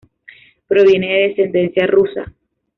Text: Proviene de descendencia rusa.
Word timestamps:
Proviene 0.67 1.13
de 1.13 1.27
descendencia 1.27 1.85
rusa. 1.85 2.33